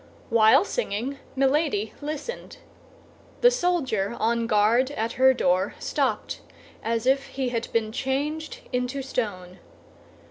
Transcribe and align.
While 0.31 0.65
singing, 0.65 1.19
Milady 1.35 1.93
listened. 2.01 2.57
The 3.41 3.51
soldier 3.51 4.17
on 4.19 4.47
guard 4.47 4.89
at 4.89 5.11
her 5.11 5.31
door 5.31 5.75
stopped, 5.77 6.41
as 6.81 7.05
if 7.05 7.27
he 7.27 7.49
had 7.49 7.71
been 7.71 7.91
changed 7.91 8.61
into 8.73 9.03
stone. 9.03 9.59